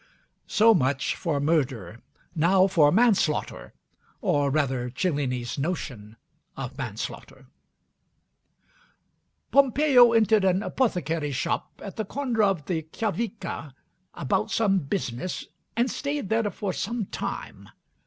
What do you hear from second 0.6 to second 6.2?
much for murder. Now for manslaughter, or rather Cellini's notion